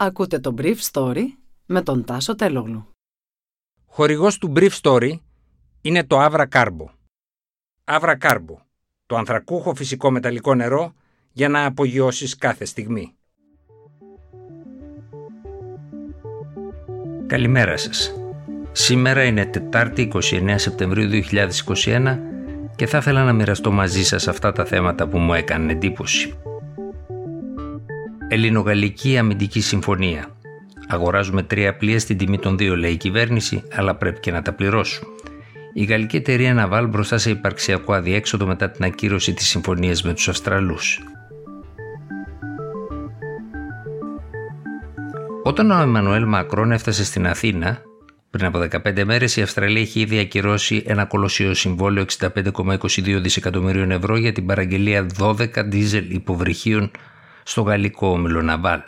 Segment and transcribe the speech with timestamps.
[0.00, 1.22] Ακούτε το Brief Story
[1.66, 2.88] με τον Τάσο Τελόγλου.
[3.86, 5.12] Χορηγός του Brief Story
[5.80, 6.84] είναι το Avra Carbo.
[7.84, 8.56] Avra Carbo,
[9.06, 10.94] το ανθρακούχο φυσικό μεταλλικό νερό
[11.32, 13.16] για να απογειώσεις κάθε στιγμή.
[17.26, 18.14] Καλημέρα σας.
[18.72, 22.18] Σήμερα είναι Τετάρτη 29 Σεπτεμβρίου 2021
[22.76, 26.38] και θα ήθελα να μοιραστώ μαζί σας αυτά τα θέματα που μου έκανε εντύπωση.
[28.30, 30.26] Ελληνογαλλική αμυντική συμφωνία.
[30.88, 34.52] Αγοράζουμε τρία πλοία στην τιμή των δύο, λέει η κυβέρνηση, αλλά πρέπει και να τα
[34.52, 35.06] πληρώσουν.
[35.72, 40.28] Η γαλλική εταιρεία Ναβάλ μπροστά σε υπαρξιακό αδιέξοδο μετά την ακύρωση της συμφωνίας με τους
[40.28, 41.00] Αυστραλούς.
[45.42, 47.82] Όταν ο Εμμανουέλ Μακρόν έφτασε στην Αθήνα,
[48.30, 54.16] πριν από 15 μέρες η Αυστραλία έχει ήδη ακυρώσει ένα κολοσσίο συμβόλαιο 65,22 δισεκατομμυρίων ευρώ
[54.16, 56.90] για την παραγγελία 12 δίζελ υποβρυχίων
[57.48, 58.80] στο γαλλικό όμιλο Ναβάλ.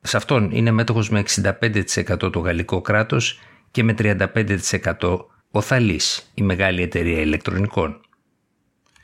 [0.00, 5.18] Σε αυτόν είναι μέτοχος με 65% το γαλλικό κράτος και με 35%
[5.50, 8.00] ο Θαλής, η μεγάλη εταιρεία ηλεκτρονικών.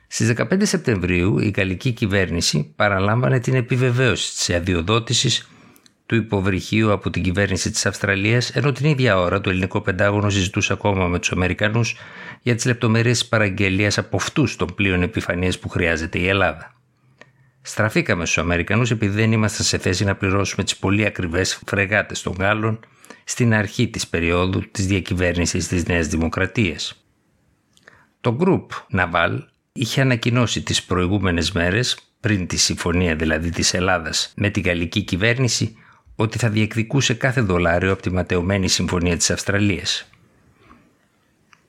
[0.07, 5.49] Στις 15 Σεπτεμβρίου η γαλλική κυβέρνηση παραλάμβανε την επιβεβαίωση της αδειοδότησης
[6.07, 10.73] του υποβρυχίου από την κυβέρνηση της Αυστραλίας ενώ την ίδια ώρα το ελληνικό πεντάγωνο συζητούσε
[10.73, 11.97] ακόμα με τους Αμερικανούς
[12.43, 16.78] για τις λεπτομέρειες της παραγγελίας από αυτούς των πλοίων επιφανείας που χρειάζεται η Ελλάδα.
[17.71, 22.35] Στραφήκαμε στους Αμερικανούς επειδή δεν ήμασταν σε θέση να πληρώσουμε τις πολύ ακριβές φρεγάτες των
[22.39, 22.81] Γάλλων
[23.25, 27.05] στην αρχή της περίοδου της διακυβέρνησης της Νέας Δημοκρατίας.
[28.21, 28.67] Το Group
[28.99, 29.39] Naval
[29.73, 35.77] είχε ανακοινώσει τις προηγούμενες μέρες, πριν τη συμφωνία δηλαδή της Ελλάδας με τη γαλλική κυβέρνηση,
[36.17, 40.11] ότι θα διεκδικούσε κάθε δολάριο από τη ματαιωμένη συμφωνία της Αυστραλίας.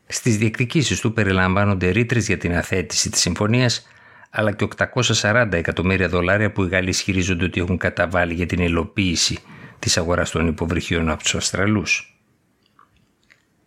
[0.07, 3.87] Στις διεκδικήσεις του περιλαμβάνονται ρήτρες για την αθέτηση της συμφωνίας
[4.29, 9.39] αλλά και 840 εκατομμύρια δολάρια που οι Γάλλοι ισχυρίζονται ότι έχουν καταβάλει για την υλοποίηση
[9.79, 12.19] της αγοράς των υποβρυχίων από τους Αυστραλούς.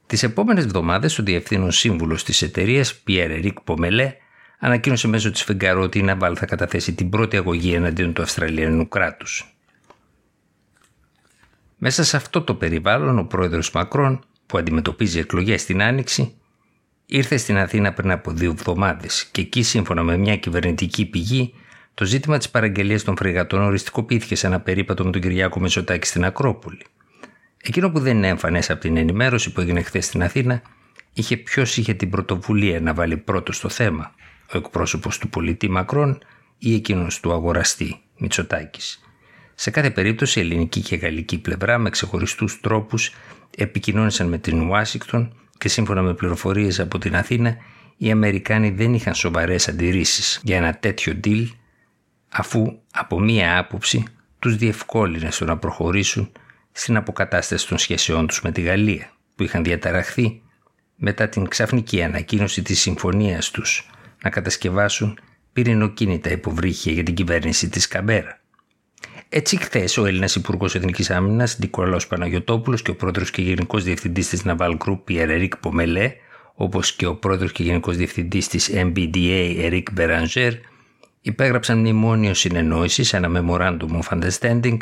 [0.06, 4.14] Τις επόμενες εβδομάδες ο διευθύνων σύμβουλος της εταιρείας, Pierre Eric Πομελέ,
[4.58, 8.88] ανακοίνωσε μέσω της Φεγγαρό ότι η Ναβάλ θα καταθέσει την πρώτη αγωγή εναντίον του Αυστραλιανού
[8.88, 9.56] κράτους.
[11.76, 16.34] Μέσα σε αυτό το περιβάλλον ο πρόεδρος Μακρόν, που αντιμετωπίζει εκλογές στην Άνοιξη,
[17.14, 21.54] ήρθε στην Αθήνα πριν από δύο εβδομάδες και εκεί, σύμφωνα με μια κυβερνητική πηγή,
[21.94, 26.24] το ζήτημα της παραγγελίας των φρεγατών οριστικοποιήθηκε σε ένα περίπατο με τον Κυριάκο Μεσοτάκη στην
[26.24, 26.84] Ακρόπολη.
[27.62, 30.62] Εκείνο που δεν είναι εμφανέ από την ενημέρωση που έγινε χθες στην Αθήνα,
[31.12, 34.14] είχε ποιος είχε την πρωτοβουλία να βάλει πρώτο στο θέμα,
[34.54, 36.18] ο εκπρόσωπος του πολιτή Μακρόν
[36.58, 39.00] ή εκείνος του αγοραστή Μητσοτάκης.
[39.54, 43.14] Σε κάθε περίπτωση, η ελληνική και γαλλική πλευρά με ξεχωριστούς τρόπους
[43.56, 47.56] επικοινώνησαν με την Ουάσιγκτον και σύμφωνα με πληροφορίες από την Αθήνα,
[47.96, 51.46] οι Αμερικάνοι δεν είχαν σοβαρές αντιρρήσεις για ένα τέτοιο deal,
[52.28, 54.04] αφού από μία άποψη
[54.38, 56.32] τους διευκόλυνε στο να προχωρήσουν
[56.72, 60.42] στην αποκατάσταση των σχέσεών τους με τη Γαλλία, που είχαν διαταραχθεί
[60.96, 63.90] μετά την ξαφνική ανακοίνωση της συμφωνίας τους
[64.22, 65.18] να κατασκευάσουν
[65.52, 68.41] πυρηνοκίνητα υποβρύχια για την κυβέρνηση της Καμπέρα.
[69.28, 74.28] Έτσι, χθες ο Έλληνας Υπουργός Εθνικής Άμυνας, Νικολάο Παναγιοτόπουλος και ο πρόεδρος και γενικός διευθυντής
[74.28, 76.12] της Naval Group, Pierre Eric Πομελέ,
[76.54, 80.52] όπως και ο πρόεδρος και γενικός διευθυντής της MBDA, Eric Beranger,
[81.20, 84.76] υπέγραψαν μνημόνιο συνεννόησης, ένα Memorandum of Understanding,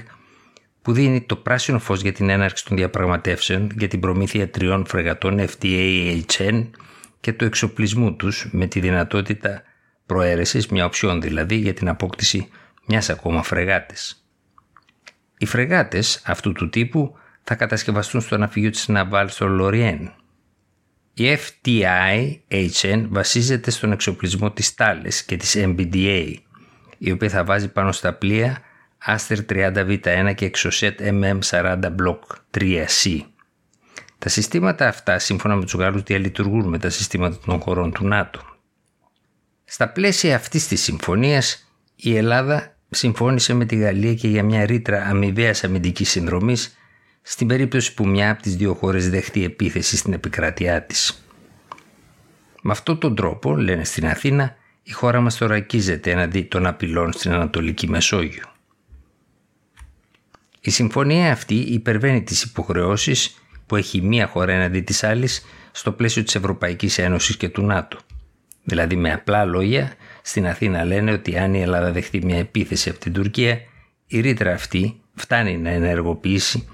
[0.82, 5.40] που δίνει το πράσινο φως για την έναρξη των διαπραγματεύσεων για την προμήθεια τριών φρεγατών
[5.40, 6.66] FTA-HN
[7.20, 9.62] και του εξοπλισμού τους με τη δυνατότητα
[10.06, 12.48] προαίρεσης, μια οψιόν δηλαδή, για την απόκτηση
[12.86, 14.19] μιας ακόμα φρεγάτης.
[15.40, 20.12] Οι φρεγάτες αυτού του τύπου θα κατασκευαστούν στο ναυπηγείο της Ναβάλ στο Λοριέν.
[21.14, 26.34] Η FTI-HN βασίζεται στον εξοπλισμό της Thales και της MBDA,
[26.98, 28.58] η οποία θα βάζει πάνω στα πλοία
[29.06, 32.20] Aster 30V1 και Exocet MM40 Block
[32.58, 33.20] 3C.
[34.18, 38.40] Τα συστήματα αυτά, σύμφωνα με τους Γάλλους, διαλειτουργούν με τα συστήματα των χωρών του ΝΑΤΟ.
[39.64, 45.04] Στα πλαίσια αυτής της συμφωνίας, η Ελλάδα συμφώνησε με τη Γαλλία και για μια ρήτρα
[45.04, 46.78] αμοιβαίας αμυντικής συνδρομής
[47.22, 51.24] στην περίπτωση που μια από τις δύο χώρες δεχτεί επίθεση στην επικράτειά της.
[52.62, 57.32] Με αυτόν τον τρόπο, λένε στην Αθήνα, η χώρα μας θωρακίζεται εναντί των απειλών στην
[57.32, 58.44] Ανατολική Μεσόγειο.
[60.60, 63.34] Η συμφωνία αυτή υπερβαίνει τις υποχρεώσεις
[63.66, 67.98] που έχει μία χώρα εναντί της άλλης στο πλαίσιο της Ευρωπαϊκής Ένωσης και του ΝΑΤΟ.
[68.64, 72.98] Δηλαδή με απλά λόγια στην Αθήνα λένε ότι αν η Ελλάδα δεχτεί μια επίθεση από
[72.98, 73.60] την Τουρκία,
[74.06, 76.68] η ρήτρα αυτή φτάνει να ενεργοποιήσει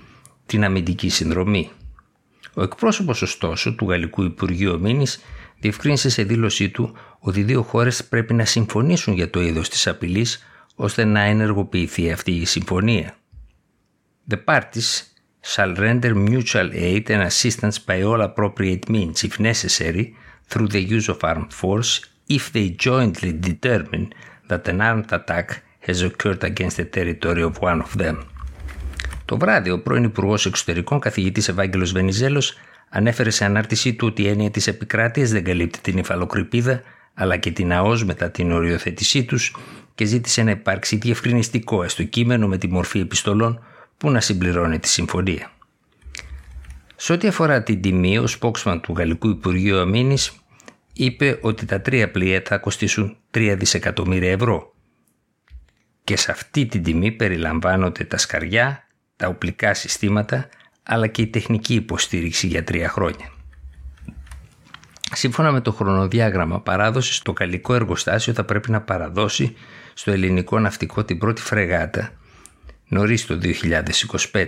[0.46, 1.70] την αμυντική συνδρομή.
[2.54, 5.20] Ο εκπρόσωπος, ωστόσο, του Γαλλικού Υπουργείου Αμήνης
[5.60, 9.86] διευκρίνησε σε δήλωσή του ότι οι δύο χώρες πρέπει να συμφωνήσουν για το είδος της
[9.86, 13.14] απειλής ώστε να ενεργοποιηθεί αυτή η συμφωνία.
[14.30, 15.02] The parties
[15.54, 20.14] shall render mutual aid and assistance by all appropriate means, if necessary,
[20.48, 24.06] through the use of armed force, if they jointly determine
[24.48, 28.16] that an armed attack has occurred against the territory of one of them.
[29.24, 32.54] Το βράδυ, ο πρώην Υπουργός Εξωτερικών, καθηγητής Ευάγγελος Βενιζέλος,
[32.88, 36.82] ανέφερε σε ανάρτησή του ότι η έννοια της επικράτειας δεν καλύπτει την υφαλοκρηπίδα,
[37.14, 39.56] αλλά και την ΑΟΣ μετά την οριοθέτησή τους
[39.94, 43.64] και ζήτησε να υπάρξει διευκρινιστικό έστω κείμενο με τη μορφή επιστολών
[43.96, 45.50] που να συμπληρώνει τη συμφωνία.
[46.96, 50.32] Σε ό,τι αφορά την τιμή, ο σπόξμαν του Γαλλικού Υπουργείου Αμήνης
[50.96, 54.74] είπε ότι τα τρία πλοία θα κοστίσουν 3 δισεκατομμύρια ευρώ
[56.04, 60.48] και σε αυτή την τιμή περιλαμβάνονται τα σκαριά, τα οπλικά συστήματα
[60.82, 63.32] αλλά και η τεχνική υποστήριξη για τρία χρόνια.
[65.12, 69.54] Σύμφωνα με το χρονοδιάγραμμα παράδοσης, το καλλικό εργοστάσιο θα πρέπει να παραδώσει
[69.94, 72.12] στο ελληνικό ναυτικό την πρώτη φρεγάτα
[72.88, 73.38] νωρίς το
[74.32, 74.46] 2025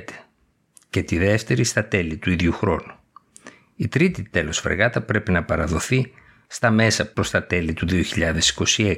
[0.90, 2.92] και τη δεύτερη στα τέλη του ίδιου χρόνου.
[3.76, 6.12] Η τρίτη τέλος φρεγάτα πρέπει να παραδοθεί
[6.48, 7.86] στα μέσα προς τα τέλη του
[8.76, 8.96] 2026.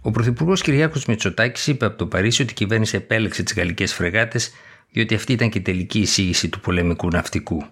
[0.00, 4.52] Ο Πρωθυπουργός Κυριάκος Μητσοτάκης είπε από το Παρίσι ότι η κυβέρνηση επέλεξε τις γαλλικές φρεγάτες
[4.90, 7.64] διότι αυτή ήταν και η τελική εισήγηση του πολεμικού ναυτικού.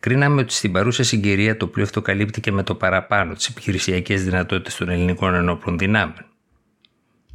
[0.00, 4.76] Κρίναμε ότι στην παρούσα συγκυρία το πλοίο αυτό καλύπτει με το παραπάνω τις επιχειρησιακές δυνατότητες
[4.76, 6.26] των ελληνικών ενόπλων δυνάμεων.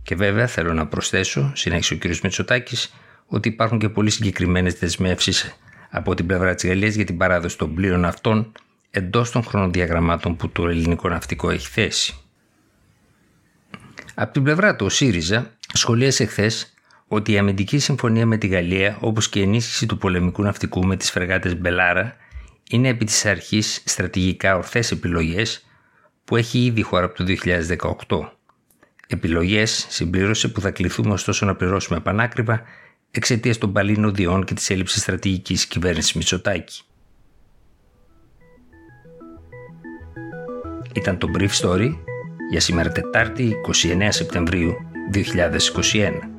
[0.03, 2.03] Και βέβαια θέλω να προσθέσω, συνέχισε ο κ.
[2.23, 2.93] Μητσοτάκης,
[3.25, 5.59] ότι υπάρχουν και πολύ συγκεκριμένες δεσμεύσεις
[5.89, 8.51] από την πλευρά της Γαλλίας για την παράδοση των πλοίων αυτών
[8.91, 12.17] εντός των χρονοδιαγραμμάτων που το ελληνικό ναυτικό έχει θέσει.
[14.15, 16.73] Από την πλευρά του, ο ΣΥΡΙΖΑ σχολίασε χθες
[17.07, 20.95] ότι η αμυντική συμφωνία με τη Γαλλία, όπως και η ενίσχυση του πολεμικού ναυτικού με
[20.95, 22.15] τις φρεγάτες Μπελάρα,
[22.69, 25.65] είναι επί της αρχής στρατηγικά ορθές επιλογές
[26.25, 27.23] που έχει ήδη χώρα από το
[28.07, 28.37] 2018.
[29.07, 32.61] Επιλογές, συμπλήρωσε, που θα κληθούμε ωστόσο να πληρώσουμε πανάκριβα
[33.11, 36.81] εξαιτίας των παλίνων διών και της έλλειψης στρατηγικής κυβέρνησης Μητσοτάκη.
[40.93, 41.95] Ήταν το Brief Story
[42.49, 44.73] για σήμερα Τετάρτη 29 Σεπτεμβρίου
[45.13, 46.38] 2021.